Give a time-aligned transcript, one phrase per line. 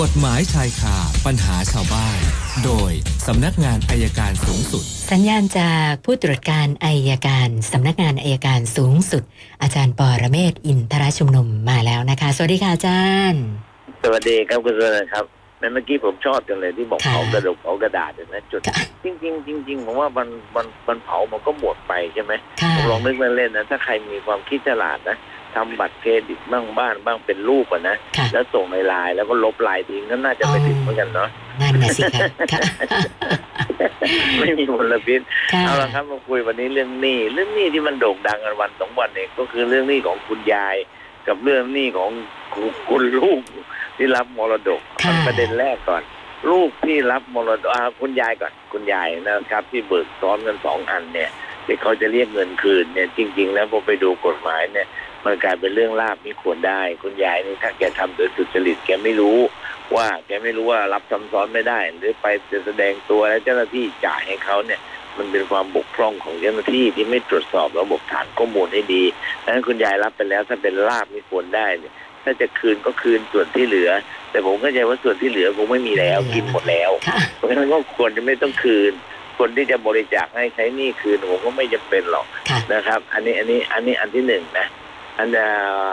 [0.00, 2.20] กฎหมายชายคาปัญหาชาวบ้าน
[2.64, 2.92] โดย
[3.26, 9.22] สำนักงานอายการสูงสุด สัญญาณจากผู้ตรวจการอายการสำนักงานอายการสูงสุด
[9.62, 13.42] อาจารย์ปอระเมศวร์อินทรชุมนุมมาแล้วนะคะ สวัสดีค่ะอาจารย์
[14.02, 22.32] สวัสดีครับคุณสุนันท์ครับ แม้เมื่อกี้ผมชอบจังเลยที่บอกค่ะเผากระดกเผากระดาษเห็นไหมจุด ค่ะ จริง ๆ จริง ๆ ผมว่ามันมันมันเผามันก็หมดไปใช่ไหม
[22.62, 25.16] ค่ะ ผมลองนึกเล่นๆนะถ้าใครมีความคิดฉลาดนะ
[25.54, 31.28] ทำบัตรเครดิตบ้างบ้านบ้างเป็นรูปอะนะค่ะ แล้วส่งในไลน์แล้วก็ลบไลน์ทิ้งก็น่าจะไปถึงเหมือนกันเนาะ
[31.60, 32.60] นั่นน่ะสิคะค่ะ
[34.38, 35.20] ไม่มีมลพิษ
[35.52, 40.76] ค่ะ เอาละครับมาคุยวันนี้เรื่องหนี้เรื่องหนี้ที่มันโด่งดังกันวันสองวันเองก็คือเรื่องหนี้ของคุณยาย
[41.28, 42.10] กับเรื่องหนี้ของ
[42.54, 43.40] คุณคุณลูก
[44.00, 46.02] ที่รับมรดกค่ะมันประเด็นแรกก่อน
[46.50, 51.30] ลูกที่รับมรดกอ่าคุณยายก่อนคุณยายนะครับ ที่เบิกซ้อนกันสองอันเนี่ย
[51.66, 54.86] ที่เขาจะเรียกเงินคืนเนี่ย จริง ๆ แล้วพอไปดูกฎหมายเนี่ย
[55.24, 59.38] มันกลายเป็นเรื่องลาบไม่ควรได้ คุณยายนี่ถ้าแกทำโดยสุจริตแกไม่รู้
[59.94, 64.80] ว่าแกไม่รู้ว่ารับซ้ำซ้อนไม่ได้ หรือไปจะแสดงตัวแล้วเจ้าหน้าที่จ่ายให้เขาเนี่ย
[65.18, 69.04] มันเป็นความบกพร่องของเจ้าหน้าที่ที่ไม่ตรวจสอบระบบฐานข้อมูลให้ดี
[69.44, 73.90] ดังนั้นคุณยายรับไปแล้วถ้าเป็นลาบไม่ควรได้เนี่ย ถ้าจะคืนก็คืนส่วนที่เหลือ
[74.30, 78.92] แต่ผมเข้าใจว่าส่วนที่เหลือคงไม่มีแล้วกินหมดแล้วค่ะเพราะฉะนั้นก็ควรจะไม่ต้องคืน
[79.38, 84.66] คนที่จะบริจาคให้ใช้หนี้คืนผมก็ไม่จำเป็นหรอกค่ะนะครับ อันนี้อันนี้อันนี้อันที่หนึ่งนะ
[85.18, 85.48] อันอ่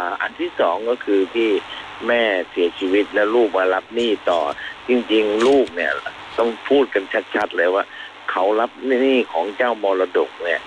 [0.05, 1.49] าอันที่สองก็คือที่
[2.07, 4.41] แม่เสียชีวิตแล้วลูกมารับหนี้ต่อ
[4.87, 5.91] จริง ๆ ลูกเนี่ย
[6.37, 7.03] ต้องพูดกัน
[7.35, 7.83] ชัดๆเลยว่า
[8.31, 10.61] เขารับหนี้ของเจ้ามรดกเนี่ย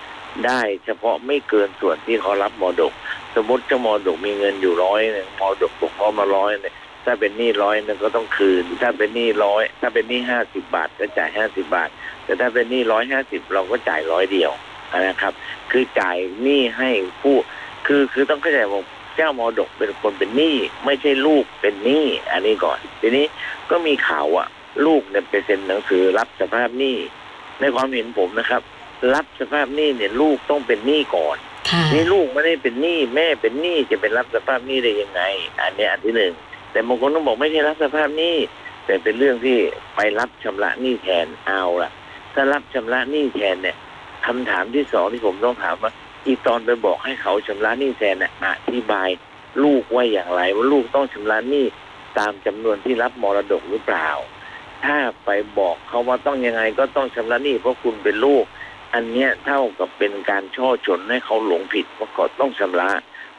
[0.45, 2.93] ได้เฉพาะไม่เกินส่วนที่เขารับมรดก
[3.35, 11.89] สมมติเจ้ามรดกมีเงินอยู่ร้อยหนึ่งมรดกตกเขามาร้อยเนี่ยถ้าเป็นหนี้ร้อยนึงก็ต้องคืน ถ้าเป็นหนี้ร้อยถ้าเป็นหนี้ห้าสิบบาทก็จ่ายห้าสิบาท
[12.23, 14.51] แต่ถ้าเป็นหนี้ร้อยห้าสิบเราก็จ่ายร้อยเดียว
[15.07, 15.33] นะครับ
[15.71, 16.89] คือจ่ายหนี้ให้
[17.21, 17.35] ผู้
[17.87, 18.81] คือคือต้องเข้าใจว่า
[19.15, 23.25] เจ้ามรดกเป็นคนเป็นหนี้ไม่ใช่ลูกเป็นหนี้อันนี้ก่อน ทีนี้
[23.69, 24.45] ก็มีข่าวว่า
[24.85, 26.97] ลูกเนี่ยไปเซ็นหนังสือรับสภาพหนี้
[27.59, 28.61] ในความเห็นผมนะครับ
[29.13, 31.37] รับสภาพหนี้เนี่ยลูกต้องเป็นหนี้ก่อน
[31.93, 35.21] นี่ลูกไม่ได้เป็นหนี้แม่เป็นหนี้จะเป็นรับสภาพหนี้ได้ยังไง
[35.61, 36.33] อันนี้อันที่หนึ่ง
[36.71, 38.35] แต่บางคนต้องบอกไม่ใช่รับสภาพหนี้
[38.85, 39.57] แต่เป็นเรื่องที่
[39.95, 41.91] ไปรับชำระหนี้แทนเอาล่ะ
[42.33, 43.77] ถ้ารับชำระหนี้แทนเนี่ย
[44.25, 45.91] คำถามที่สองที่ผมต้องถามว่า
[46.25, 49.09] อีตอนไปบอกให้เขาชำระหนี้แทนน่ะอธิบาย
[49.63, 51.65] ลูกว่าอย่างไรว่าลูกต้องชำระหนี้
[52.17, 54.09] ตามจำนวนที่รับมรดกหรือเปล่า
[54.85, 58.45] ถ้าไปบอกเขาว่าต้องยังไงก็ต้องชำระหนี้เพราะคุณเป็นลูก
[58.93, 62.89] อันเนี้ยเท่ากับเป็นการช่อชนให้เขาหลงผิดว่าเขาต้องชำระ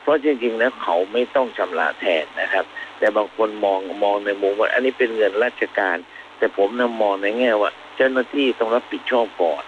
[0.03, 2.65] เพราะจริงๆแล้วเขาไม่ต้องชำระแทนนะครับ
[2.99, 5.97] แต่บางคนมองมองในมุมว่าอันนี้เป็นเงินราชการ
[6.39, 9.65] แต่ผมนะมองในแง่ว่า เจ้าหน้าที่ต้องรับผิดชอบก่อน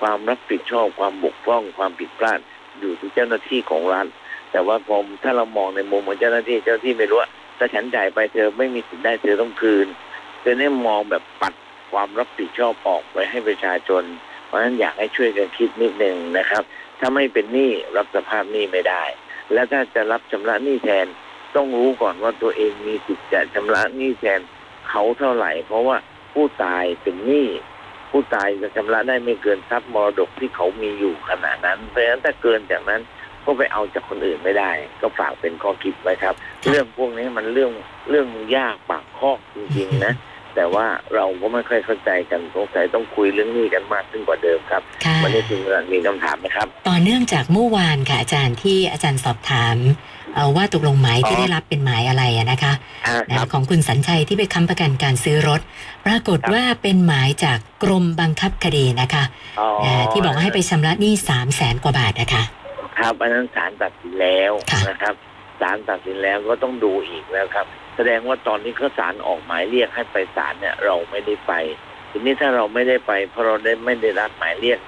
[0.00, 2.40] ความรับผิดชอบความบกพร่องความผิดพลาด
[2.78, 4.06] อยู่ที่เจ้าหน้าที่ของรัฐ
[4.52, 9.86] แต่ว่าผมถ้าเรามองในมุมของเจ้าหน้าที่เจ้าหน้าที่ไม่รู้ว่าถ้าฉันจ่ายไปเธอไม่มีสิทธิ์ได้เธอต้องคืน
[10.40, 11.54] เธอเนี่ยมองแบบปัด
[11.92, 14.02] ความรับผิดชอบออกไปให้ประชาชน
[14.48, 16.62] เพราะฉะนั้นอยากให้ช่วยกันคิดนิดนึงนะครับ
[16.98, 19.04] ถ้าไม่เป็นหนี้รับสภาพหนี้ไม่ได้
[19.52, 21.06] และถ้าจะรับชำระหนี้แทน
[21.56, 24.40] ต้องรู้ก่อนว่าตัวเองมีสิทธิ์จะชำระหนี้แทน
[24.88, 25.96] เขาเท่าไหร่ เพราะว่า
[26.32, 27.48] ผู้ตายเป็นหนี้
[28.10, 33.02] ผู้ตายจะชำระได้ไม่เกินทรัพย์มรดกที่เขามีอยู่ขณะนั้นเพราะฉะนั้นถ้าเกินจากนั้น
[33.44, 34.70] ก็ไปเอาจากคนอื่นไม่ได้
[35.00, 36.34] ก็ฝากเป็นข้อคิดไว้ครับ
[36.68, 37.72] เรื่องพวกนี้มันเรื่อง
[38.10, 40.14] เรื่องยากปากคอกจริงๆนะ
[40.54, 49.76] แต่ว่าเราก็ไม่ค่อยเข้าใจกันสงสัยต้องคุยเรื่องนี้กันมากขึ้นกว่าเดิมครับค่ะวันนี้ถึงเวลามีคำถามไหมครับ ต่อเนื่องจากเมื่อวานค่ะอาจารย์ที่อาจารย์สอบถาม
[50.34, 52.72] เอ่อว่าตกลงหมายที่อ๋อได้รับเป็นหมายอะไรอะนะคะ
[53.06, 55.60] อ่าคนะรับของคุณสัญชัยที่ไปค้ำประกันการซื้อรถ
[56.06, 59.24] ปรากฏครับว่าเป็นหมายจากกรมบังคับคดีนะคะ
[59.60, 62.42] อ๋อนะที่บอกว่าให้ไปชำระหนี้สามแสนกว่าบาทนะคะ
[62.98, 65.14] ครับอันนั้นศาลตัดสินแล้วค่ะนะครับ
[65.60, 71.52] ศาลตัดสินแล้วก็ต้องดูอีกแล้วครับ แสดงว่าตอนนี้เขาศาลออกหมายเรียกให้ไปศาลเนี่ยเราไม่ได้ไป
[72.10, 74.78] ทีนี้ถ้าเราไม่ได้ไป เพราะเราได้ไม่ได้รับหมายเรียก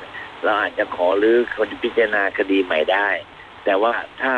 [0.45, 3.09] เราอาจจะขอหรือคดีพิจารณาคดีใหม่ได้
[3.65, 4.33] แต่ว่าถ้า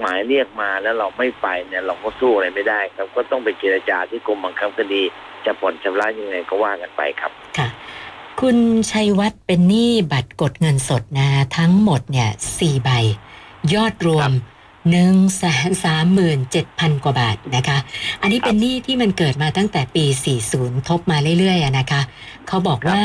[0.00, 5.02] หมายเรียกมาแล้วเราไม่ไปเนี่ยเราก็สู้อะไรไม่ได้ครับ ก็ต้องไปเจรจาที่กรมบังคับคดี
[5.44, 7.68] จะผ่อนชำระยังไงก็ว่ากันไปครับค่ะ
[8.40, 8.56] คุณ
[8.90, 12.28] ชัยวัฒน์เป็นหนี้บัตรกดเงินสดนะทั้งหมดเนี่ย
[12.58, 12.90] สี่ใบ
[13.74, 14.30] ยอดรวม
[14.90, 17.78] หนึ่งแสนสามหมื่นเจ็ดพันกว่าบาทนะคะ
[18.20, 20.04] อันนี้เป็นหนี้ที่มันเกิดมาตั้งแต่ปี
[20.46, 22.00] 40 ทบมาเรื่อยๆอะนะคะ
[22.48, 23.02] เขาบอกว่า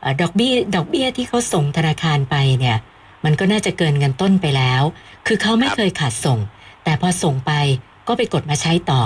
[0.00, 2.76] เอ่อดอกเบี้ยดอกเบี้ยที่เขาส่งธนาคารไปเนี่ย
[3.24, 4.82] มันก็น่าจะเกินเงินต้นไปแล้ว
[5.26, 6.38] คือเขาไม่ครับเคยขาดส่ง
[6.84, 7.52] แต่พอส่งไป
[8.08, 9.02] ก็ไปกดมาใช้ต่อ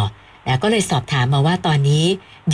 [0.47, 2.05] แล้วก็เลยสอบถามมาว่าตอนนี้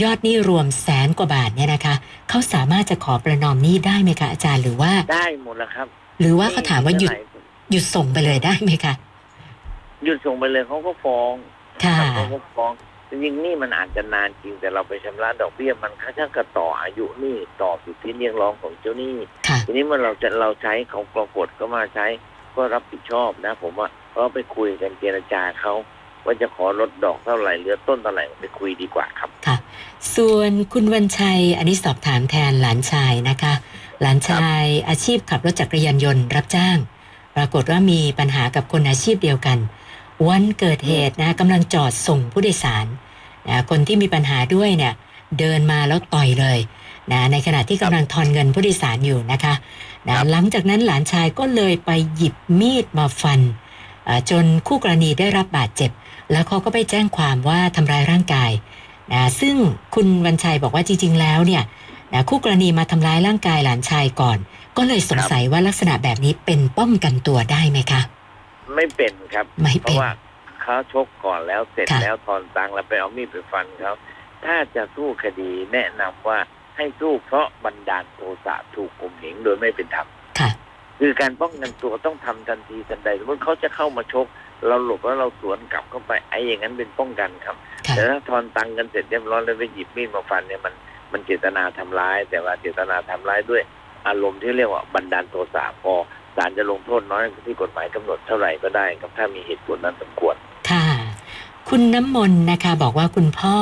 [0.02, 1.94] ยอดหนี้รวมแสนกว่าบาทเนี่ยนะคะ
[2.28, 5.86] เขาสามารถจะขอประนอมหนี้ได้ไหมคะอาจารย์หรือว่าได้หมดแล้วครับ
[6.20, 7.22] หรือว่าเขาถามว่าหยุดเท่ไหร่
[7.70, 8.94] หยุดส่งไปเลยได้ไหมคะ
[10.04, 11.32] หยุดส่งไปเลยเขาก็ฟ้อง
[11.84, 12.72] ค่ะเขาก็ฟ้อง
[13.08, 19.16] จริงๆหนี่มันอาจจะนานจริงแต่เราไปชำระดอกเบี้ยมันค่าช่างกระต่ออายุหนี้ต่อสิทธิเรียกร้องของเจ้าหนี้
[19.48, 22.06] ค่ะทีนี้เมื่อเราจะเราใช้ของปรากฏก็มาใช้
[22.54, 25.74] ก็รับผิดชอบนะ ผมว่าก็ไปคุยกันเจรจาเขา
[26.24, 29.56] ว่าจะขอลดดอกเท่าไหร่เหลือต้นเท่าไหร่ไปคุยดีกว่าครับค่ะ
[30.16, 33.54] ส่วนคุณวันชัยอันนี้สอบถามแทนหลานชายนะคะ
[34.00, 36.76] หลานชายอาชีพขับรถจักรยานยนต์รับจ้าง
[37.36, 39.58] ปรากฏว่ามีปัญหากับคนอาชีพเดียวกัน
[40.28, 42.86] วันเกิดเหตุนะกำลังจอดส่งผู้โดยสาร
[43.48, 44.94] นะคนที่มีปัญหาด้วยเนี่ย
[45.38, 46.58] เดินมาแล้วต่อยเลย
[47.12, 49.54] นะในขณะที่กำลังทอนเงินผู้โดยสารอยู่นะคะ
[50.06, 53.40] นะครับหลังจากนั้นหลานชายก็เลยไปหยิบมีดมาฟัน
[54.08, 55.90] อ่าจนคู่กรณีได้รับบาดเจ็บ
[56.32, 58.50] แล้วเขาก็ไปแจ้งความว่าทำร้ายร่างกาย
[59.12, 59.56] นะซึ่ง
[59.94, 61.62] คุณวันชัยบอกว่าจริง ๆ แล้วเนี่ย
[62.12, 64.38] นะคู่กรณีมาทำร้ายร่างกายหลานชายก่อน
[64.76, 68.00] ก็เลยสงสัยว่าลักษณะแบบนี้เป็นป้องกันตัวได้ไหมคะ
[68.74, 70.10] ไม่เป็นครับ ไม่เพเป็น ราะว่า
[70.62, 73.94] เขาชกก่อนแล้วเสร็จค่ะ แล้วทอนตังค์แล้วไปเอามีดไปฟันเขา
[74.44, 76.38] ถ้าจะสู้คดีแนะนำว่า
[76.76, 80.50] ให้สู้เพราะบันดาลโทสะถูกข่มเหงโดยไม่เป็นธรรมค่ะ
[80.98, 84.26] คือการป้องกันตัวต้องทำทันทีทันใดสมมติเขาจะเข้ามาชก
[84.66, 87.56] เราหลบแล้วเราสวนกลับเข้าไปไอ้อย่างนั้นเป็นป้องกันครับ
[87.86, 90.74] ค่ะ แต่ถ้าทอนตังค์กันเสร็จเรียบร้อยแล้วไปหยิบมีดมาฟันเนี่ยมัน
[91.12, 93.62] มันเจตนาทำร้าย แต่ว่าเจตนาทำร้ายด้วย
[94.06, 95.94] อารมณ์ที่เรียกว่าบันดาลโทสะพอ
[96.38, 100.34] ศาลจะลงโทษน้อยกว่าที่กฎหมายกำหนดเท่าไหร่ก็ได้ครับถ้ามีเหตุผลนั้นสมควร
[100.70, 100.86] ค่ะ
[101.68, 103.56] คุณน้ำมนต์นะคะบอกว่าคุณพ่อ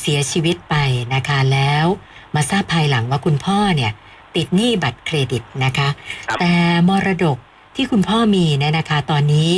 [0.00, 0.76] เสียชีวิตไป
[1.14, 1.86] นะคะแล้ว
[2.34, 3.92] มาทราบภายหลังว่าคุณพ่อเนี่ย
[4.36, 5.88] ติดหนี้บัตรเครดิตนะคะ
[6.28, 6.52] ครับแต่
[6.88, 7.38] มรดก
[7.76, 9.52] ที่คุณพ่อมีเนี่ยนะคะ ตอนนี้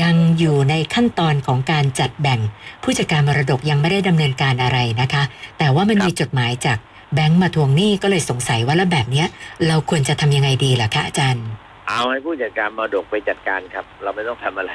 [0.00, 2.40] ยังอยู่ในขั้นตอนของการจัดแบ่ง
[2.82, 5.22] ผู้จัดการมรดกยังไม่ได้ดำเนินการอะไรนะคะ
[5.58, 6.78] แต่ว่ามันมีจดหมายจาก
[7.14, 9.26] แบงก์มาทวงหนี้ก็เลยสงสัยว่าแล้วแบบเนี้ย
[9.66, 11.46] เราควรจะทำยังไงดีล่ะคะอาจารย์
[11.88, 14.72] เอาให้ผู้จัดการมรดกไปจัดการครับ เราไม่ต้องทำอะไร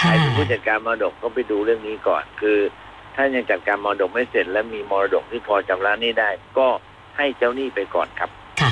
[0.00, 2.58] ค่ะให้ผู้จัดการมรดกก็ไปดูเรื่องนี้ก่อน คือ
[3.14, 6.66] ถ้ายังจัดการมรดกไม่เสร็จ และมีมรดกที่พอจำระหนี้ได้ ก็
[7.16, 8.30] ให้เจ้าหนี้ไปก่อนครับ
[8.60, 8.70] ค่ะ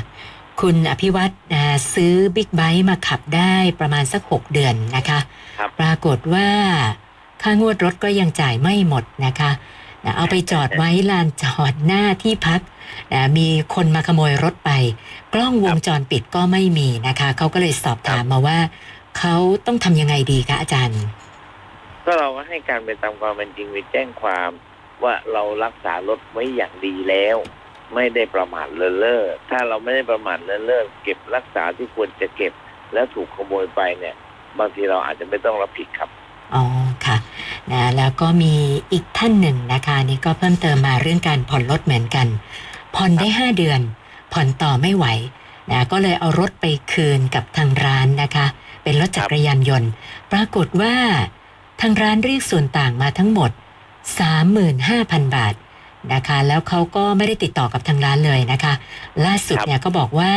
[0.60, 1.64] คุณอภิวัตรนะ
[1.94, 5.18] ซื้อบิ๊กไบค์มาขับได้ประมาณสัก6เดือนนะคะ
[5.58, 6.48] ครับปรากฏว่า
[7.42, 9.50] ค่างวดรถก็ยังจ่ายไม่หมดนะคะ
[10.04, 12.60] นะเอาไปจอดไว้ลานจอดหน้าที่พัก
[13.12, 14.70] นะมีคนมาขโมยรถไป
[15.34, 18.58] กล้องวงจรปิดก็ไม่มีนะคะเขาก็เลยสอบถามมาว่า
[19.18, 19.36] เขา
[19.66, 21.02] ต้องทำยังไงดีคะอาจารย์
[22.04, 24.50] ก็เราก็ให้การไปตามความเป็นจริงไปแจ้งความ
[25.02, 27.36] ว่าเรารักษารถไว้อย่างดีแล้ว
[27.94, 32.52] ไม่ได้ประมาทเลินเล่อถ้าเราไม่ได้ประมาทเลินเล่อเก็บรักษาที่ควรจะเก็บ
[32.92, 34.16] แล้วถูกขโมยไปเนี่ย
[34.58, 36.10] บางทีเราอาจจะไม่ต้องรับผิดครับ
[37.74, 38.54] นะแล้วก็มี
[38.92, 42.26] อีกท่านหนึ่งนะคะนี่ก็เพิ่มเติมมาเรื่องการผ่อนรถเหมือนกัน
[42.96, 43.80] ผ่อนได้5เดือน
[44.32, 45.06] ผ่อนต่อไม่ไหว
[45.70, 48.46] นะก็เลยเอารถไปคืนกับทางร้านนะคะ
[48.82, 49.90] เป็นรถจักรยานยนต์
[50.32, 50.94] ปรากฏว่า
[51.80, 53.50] ทางร้านเรียกส่วนต่างมาทั้งหมด
[54.62, 55.54] 35,000 บาท
[56.14, 58.74] นะคะ แล้วเขาก็ไม่ได้ติดต่อกับทางร้านเลยนะคะ
[59.24, 60.32] ล่าสุดครับเนี่ยก็บอกว่า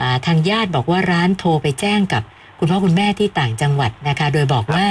[0.00, 2.22] อ่าทางญาติบอกว่าร้านโทรไปแจ้งกับ
[2.58, 4.86] คุณพ่อคุณแม่ที่ต่างจังหวัดนะคะ โดยบอกว่า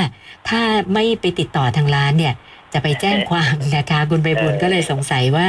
[0.50, 0.62] ถ้า
[0.94, 2.34] ไม่ไปติดต่อทางร้านเนี่ย
[2.74, 5.48] จะไปแจ้งความนะคะคุณใบบุญก็เลยสงสัยว่า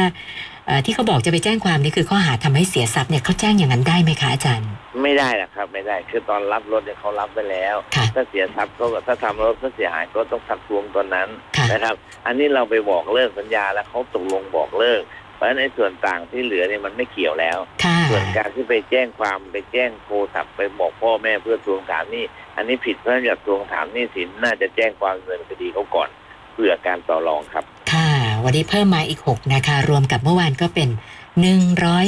[0.67, 4.69] เอ่อที่เขาบอกจะไปแจ้งความนี่คือข้อหาทำให้เสียทรัพย์เนี่ยเขาแจ้งอย่างนั้นได้ไหมคะอาจารย์
[5.03, 11.95] ไม่ได้นะครับ ไม่ได้คือตอนรับรถเนี่ยเขารับไปแล้วค่ะถ้าเสียทรัพย์ก็ถ้าทำรถเขาเสียหายก็ต้องทักทวงตอนนั้นค่ะนะครับ
[12.27, 15.03] อันนี้เราไปบอกเลิกสัญญาแล้วเขาตกลงบอกเลิก
[15.35, 22.25] เพราะฉะนั้นในส่วนต่างที่เหลือเนี่ยมันไม่เกี่ยวแล้วค่ะส่วนการที่ไปแจ้งความไปแจ้งโทรศัพท์ไปบอกพ่อแม่เพื่อทวงถามหนี่
[22.57, 26.09] อันนี้ผิดเพราะอยากทวงถามหนี่สินน่าจะแจ้งความดำเนินคดีเขาก่อน
[26.53, 28.11] เพื่อการต่อรองครับ ค่ะ
[28.45, 30.89] วันนี้เพิ่มมาอีก6นะคะ รวมกับเมื่อวานก็เป็น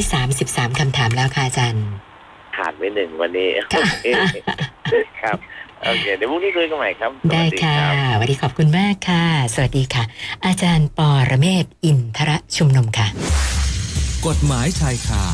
[0.01, 1.87] 133คำถามแล้วค่ะอาจารย์
[2.57, 5.39] ขาดไปหนึ่งวันนี้โอค่ะเคครับ
[5.85, 10.05] โอเคเดี๋ยวพรุ่งนี้คุยกันใหม่ครับสได้วัสดีค่ะรับวันนี้ขอบคุณมากค่ะ สวัสดีค่ะ
[10.47, 13.07] อาจารย์ปอระเมศวร์อินทรชุมนุมค่ะ
[14.27, 15.25] กฎหมายชายคา